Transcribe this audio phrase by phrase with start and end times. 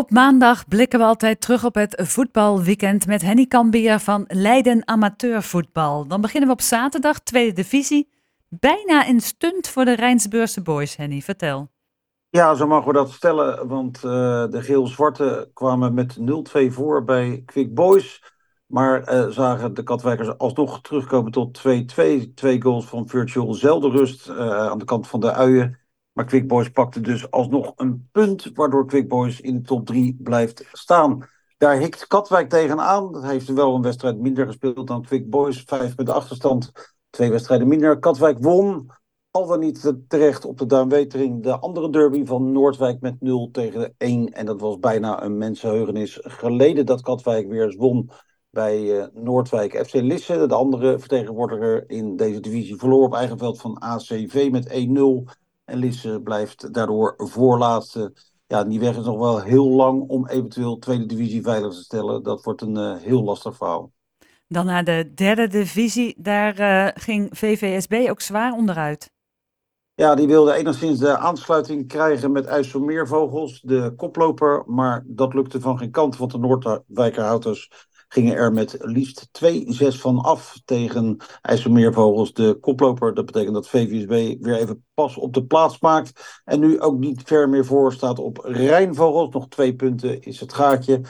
[0.00, 6.06] Op maandag blikken we altijd terug op het voetbalweekend met Henny Kambier van Leiden Amateurvoetbal.
[6.06, 8.08] Dan beginnen we op zaterdag, tweede divisie.
[8.48, 11.20] Bijna een stunt voor de Rijnsbeurse Boys, Henny.
[11.20, 11.70] Vertel.
[12.28, 14.10] Ja, zo mogen we dat stellen, want uh,
[14.50, 18.22] de geel-zwarte kwamen met 0-2 voor bij Quick Boys.
[18.66, 22.34] Maar uh, zagen de Katwijkers alsnog terugkomen tot 2-2.
[22.34, 25.79] Twee goals van Virtual zelden rust uh, aan de kant van de uien.
[26.12, 30.16] Maar Quick Boys pakte dus alsnog een punt, waardoor Quick Boys in de top 3
[30.22, 31.28] blijft staan.
[31.58, 33.12] Daar hikt Katwijk tegenaan.
[33.12, 35.62] Dat heeft wel een wedstrijd minder gespeeld dan Quick Boys.
[35.66, 36.72] Vijf met achterstand,
[37.10, 37.98] twee wedstrijden minder.
[37.98, 38.90] Katwijk won,
[39.30, 43.94] al dan niet terecht op de Duinwetering, de andere derby van Noordwijk met 0 tegen
[43.98, 44.32] 1.
[44.32, 48.10] En dat was bijna een mensenheugenis geleden dat Katwijk weer eens won
[48.50, 49.86] bij uh, Noordwijk.
[49.86, 54.68] FC Lisse, de andere vertegenwoordiger in deze divisie, verloor op eigen veld van ACV met
[54.68, 55.39] 1-0.
[55.70, 58.12] En Lisse blijft daardoor voorlaatste.
[58.46, 62.22] Ja, die weg is nog wel heel lang om eventueel tweede divisie veilig te stellen.
[62.22, 63.92] Dat wordt een uh, heel lastig verhaal.
[64.48, 66.14] Dan naar de derde divisie.
[66.18, 69.10] Daar uh, ging VVSB ook zwaar onderuit.
[69.94, 74.62] Ja, die wilde enigszins de aansluiting krijgen met IJsselmeervogels, de koploper.
[74.66, 80.18] Maar dat lukte van geen kant, want de Noordwijkerhouters gingen er met liefst 2-6 van
[80.18, 83.14] af tegen IJsselmeervogels, de koploper.
[83.14, 86.40] Dat betekent dat VVSB weer even pas op de plaats maakt.
[86.44, 89.34] En nu ook niet ver meer voor staat op Rijnvogels.
[89.34, 91.00] Nog twee punten is het gaatje.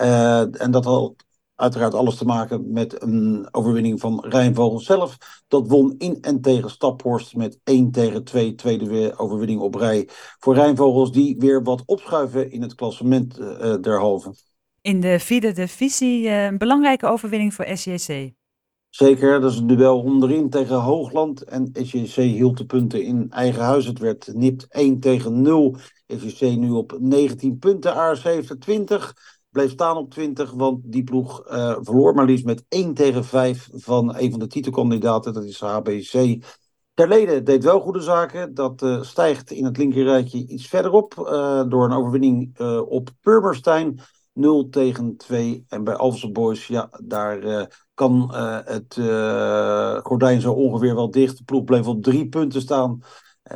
[0.00, 1.14] Uh, en dat had
[1.54, 5.16] uiteraard alles te maken met een overwinning van Rijnvogels zelf.
[5.48, 8.54] Dat won in en tegen Staphorst met 1 tegen 2.
[8.54, 10.08] Tweede overwinning op rij
[10.38, 11.12] voor Rijnvogels.
[11.12, 14.49] Die weer wat opschuiven in het klassement uh, derhalve.
[14.82, 18.32] In de vierde divisie uh, een belangrijke overwinning voor SJC.
[18.88, 21.44] Zeker, dat is een duel onderin tegen Hoogland.
[21.44, 23.86] En SJC hield de punten in eigen huis.
[23.86, 25.76] Het werd nipt 1 tegen 0.
[26.06, 29.14] SJC nu op 19 punten, ARC heeft er 20.
[29.50, 33.68] Bleef staan op 20, want die ploeg uh, verloor maar liefst met 1 tegen 5
[33.72, 35.32] van een van de titelkandidaten.
[35.32, 36.44] Dat is HBC.
[36.94, 38.54] Terleden deed wel goede zaken.
[38.54, 41.14] Dat uh, stijgt in het linkerrijtje iets verderop.
[41.68, 42.58] Door een overwinning
[42.88, 44.00] op Purmerstein.
[44.32, 45.64] 0 tegen 2.
[45.68, 47.64] En bij Alphense Boys, ja, daar uh,
[47.94, 51.36] kan uh, het uh, gordijn zo ongeveer wel dicht.
[51.36, 53.02] De ploeg bleef op drie punten staan.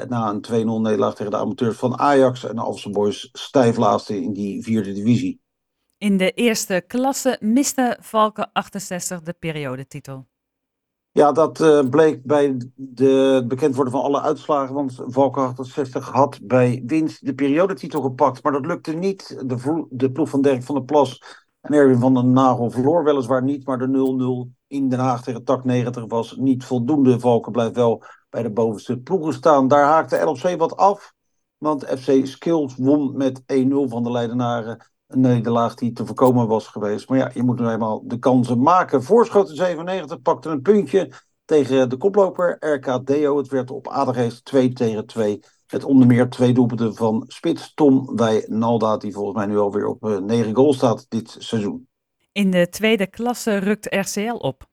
[0.09, 2.45] na een 2-0 nederlaag tegen de amateurs van Ajax.
[2.45, 5.41] En Alphense Boys stijf laatste in die vierde divisie.
[5.99, 10.27] In de eerste klasse miste Valken 68 de periodetitel.
[11.15, 14.75] Ja, dat uh, bleek bij de, het bekend worden van alle uitslagen.
[14.75, 18.43] Want Valken 68 had bij winst de periodetitel gepakt.
[18.43, 19.43] Maar dat lukte niet.
[19.47, 21.23] De, de ploeg van Dirk van der Plas
[21.61, 23.67] en Erwin van den Nagel verloor weliswaar niet.
[23.67, 27.21] Maar de 0-0 in Den Haag tegen Tak 90 was niet voldoende.
[27.21, 29.69] Valken blijft wel bij de bovenste ploegen staan.
[29.69, 31.13] Daar haakte LFC wat af.
[31.59, 33.45] Want FC Skills won met 1-0
[33.89, 37.09] van de Leidenaren nederlaag die te voorkomen was geweest.
[37.09, 39.03] Maar ja, je moet nu eenmaal de kansen maken.
[39.03, 41.13] Voorschoten 97 pakte een puntje
[41.45, 43.37] tegen de koploper RKDO.
[43.37, 45.41] Het werd op Adergeest 2 tegen 2.
[45.73, 50.03] Met onder meer twee doelpunten van Spits Tom Wijnalda, die volgens mij nu alweer op
[50.03, 51.89] 9 eh, goals staat dit seizoen.
[52.33, 54.73] In de tweede klasse rukt RCL op.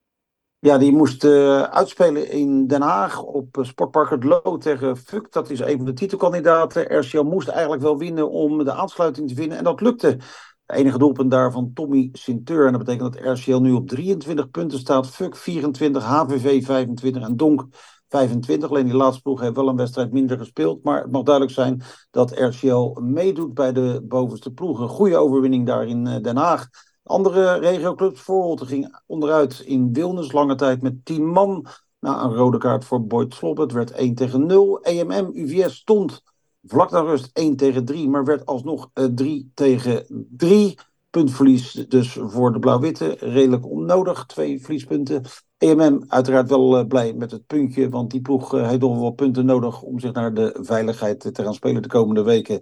[0.62, 5.32] Ja, die moest uh, uitspelen in Den Haag op uh, Sportpark Het Loo tegen Fuk.
[5.32, 7.00] Dat is een van de titelkandidaten.
[7.00, 9.58] RCL moest eigenlijk wel winnen om de aansluiting te vinden.
[9.58, 10.18] En dat lukte.
[10.66, 12.66] De enige doelpunt daarvan Tommy Sinteur.
[12.66, 15.10] En dat betekent dat RCL nu op 23 punten staat.
[15.10, 17.68] Fuk 24, HVV 25 en Donk
[18.10, 18.70] 25.
[18.70, 20.84] Alleen die laatste ploeg heeft wel een wedstrijd minder gespeeld.
[20.84, 24.88] Maar het mag duidelijk zijn dat RCL meedoet bij de bovenste ploegen.
[24.88, 26.68] Goede overwinning daar in uh, Den Haag.
[27.04, 31.66] Andere regioclubs, Voorholte ging onderuit in Wilnis, lange tijd met 10 man.
[32.00, 34.82] Na een rode kaart voor Boyd Slop, het werd 1 tegen 0.
[34.82, 36.24] EMM, UVS stond
[36.64, 40.78] vlak na rust 1 tegen 3, maar werd alsnog uh, 3 tegen 3.
[41.10, 45.24] Puntverlies dus voor de Blauw-Witte, redelijk onnodig, twee verliespunten.
[45.58, 49.12] EMM uiteraard wel uh, blij met het puntje, want die ploeg uh, heeft nog wel
[49.12, 52.62] punten nodig om zich naar de veiligheid te gaan spelen de komende weken.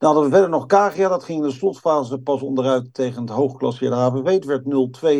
[0.00, 1.08] Dan hadden we verder nog Kagia.
[1.08, 4.26] Dat ging in de slotfase pas onderuit tegen het hoogklasseerde HVW.
[4.26, 4.64] Het werd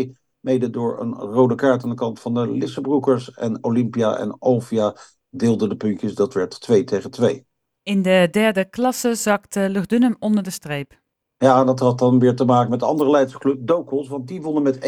[0.07, 0.11] 0-2,
[0.41, 3.31] mede door een rode kaart aan de kant van de Lissebroekers.
[3.31, 4.97] En Olympia en Alvia
[5.31, 6.15] deelden de puntjes.
[6.15, 7.47] Dat werd 2 tegen 2.
[7.83, 11.01] In de derde klasse zakte Lugdunum onder de streep.
[11.37, 14.09] Ja, dat had dan weer te maken met de andere Leidse club Dokos.
[14.09, 14.79] Want die wonnen met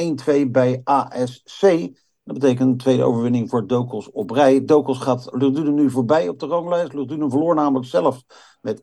[0.47, 1.63] 1-2 bij ASC.
[2.25, 4.65] Dat betekent een tweede overwinning voor Dokos op rij.
[4.65, 6.93] Dokos gaat Lugdunum nu voorbij op de ranglijst.
[6.93, 8.23] Lugdunum verloor namelijk zelf
[8.61, 8.81] met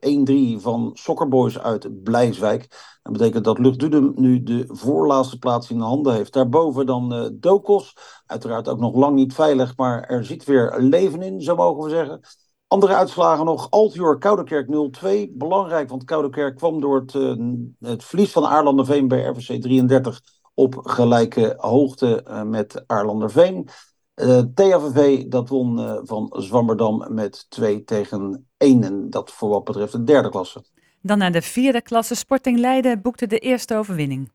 [0.59, 2.67] 1-3 van Soccerboys uit Blijswijk.
[3.01, 6.33] Dat betekent dat Lugdunum nu de voorlaatste plaats in de handen heeft.
[6.33, 7.93] Daarboven dan uh, Dokos.
[8.25, 11.89] Uiteraard ook nog lang niet veilig, maar er zit weer leven in, zo mogen we
[11.89, 12.19] zeggen.
[12.67, 13.69] Andere uitslagen nog.
[13.69, 15.31] Altior Koudekerk 0-2.
[15.31, 17.35] Belangrijk, want Koudekerk kwam door het, uh,
[17.79, 20.21] het verlies van Aarlanderveen bij RVC 33
[20.59, 23.67] op gelijke hoogte uh, met Aarlanderveen.
[24.15, 28.83] Uh, THVV dat won van Zwammerdam met 2 tegen 1.
[28.83, 30.63] En dat voor wat betreft de derde klasse.
[31.01, 32.15] Dan naar de vierde klasse.
[32.15, 34.31] Sporting Leiden boekte de eerste overwinning.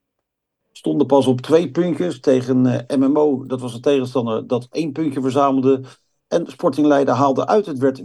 [0.73, 3.47] Stonden pas op twee puntjes tegen MMO.
[3.47, 5.81] Dat was een tegenstander dat één puntje verzamelde.
[6.35, 7.67] En Sporting Leiden haalde uit.
[7.67, 8.05] Het werd 4-0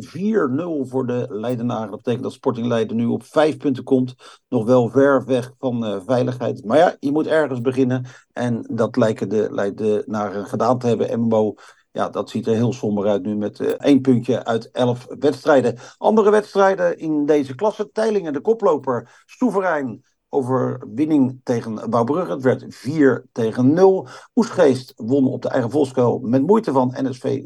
[0.82, 1.90] voor de Leidenaren.
[1.90, 4.16] Dat betekent dat Sporting Leiden nu op vijf punten komt.
[4.50, 6.66] Nog wel ver weg van uh, veiligheid.
[6.66, 8.06] Maar ja, je moet ergens beginnen.
[8.34, 11.20] En dat lijken de Leidenaren gedaan te hebben.
[11.20, 11.54] MMO,
[11.92, 15.78] ja, dat ziet er heel somber uit nu met uh, één puntje uit elf wedstrijden.
[15.98, 17.92] Andere wedstrijden in deze klasse.
[17.92, 19.24] Teilingen, de koploper.
[19.26, 22.32] Soeverein overwinning tegen Bouwbrugge.
[22.32, 24.08] Het werd 4 tegen 0.
[24.36, 27.42] Oesgeest won op de eigen volkskuil met moeite van NSV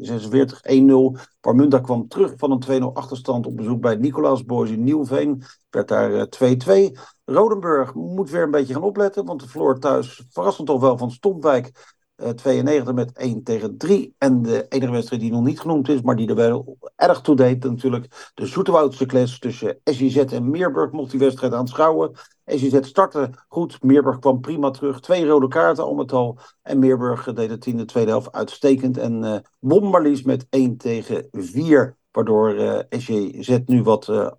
[1.16, 1.20] 46-1-0.
[1.40, 5.42] Parmunda kwam terug van een 2-0 achterstand op bezoek bij Nicolaas Boys in Nieuwveen.
[5.70, 6.98] Werd daar 2-2.
[7.24, 11.10] Rodenburg moet weer een beetje gaan opletten, want de verloor thuis verrassend toch wel van
[11.10, 11.93] Stompwijk.
[12.16, 14.14] Uh, 92 met 1 tegen 3.
[14.18, 17.36] En de enige wedstrijd die nog niet genoemd is, maar die er wel erg toe
[17.36, 22.12] deed, natuurlijk de Zoeterwoudse clash tussen SJZ en Meerburg mocht die wedstrijd aanschouwen.
[22.46, 25.00] SJZ startte goed, Meerburg kwam prima terug.
[25.00, 26.38] Twee rode kaarten om het al.
[26.62, 28.98] En Meerburg deed het in de tweede helft uitstekend.
[28.98, 31.96] En uh, won maar liefst met 1 tegen 4.
[32.14, 34.30] Waardoor uh, SJZ nu wat uh,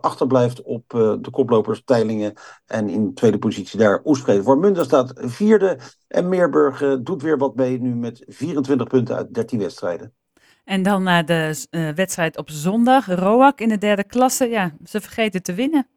[0.00, 0.84] achterblijft op
[1.20, 2.34] de koplopers Teilingen.
[2.66, 4.42] En in tweede positie daar Oesprede.
[4.42, 5.78] Voor Munda staat vierde.
[6.08, 10.14] En Meerburg doet weer wat mee nu met 24 punten uit 13 wedstrijden.
[10.64, 13.06] En dan naar de wedstrijd op zondag.
[13.06, 14.48] Roak in de derde klasse.
[14.48, 15.88] Ja, ze vergeten te winnen.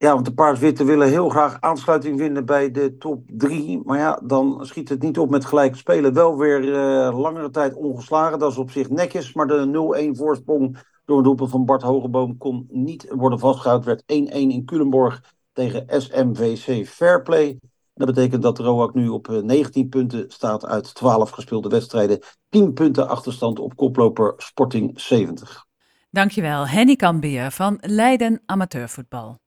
[0.00, 3.80] Ja, want de Paars-Witte willen heel graag aansluiting vinden bij de top 3.
[3.84, 6.14] Maar ja, dan schiet het niet op met gelijke spelen.
[6.14, 8.38] Wel weer uh, langere tijd ongeslagen.
[8.38, 9.32] Dat is op zich netjes.
[9.32, 13.86] Maar de 0-1 voorsprong door een doelpunt van Bart Hogeboom kon niet worden vastgehouden.
[13.86, 17.58] werd 1-1 in Culemborg tegen SMVC Fairplay.
[17.94, 22.18] Dat betekent dat Roak nu op 19 punten staat uit 12 gespeelde wedstrijden.
[22.48, 25.64] 10 punten achterstand op koploper Sporting 70.
[26.10, 29.38] Dankjewel, Henny Kambier van Leiden Amateurvoetbal.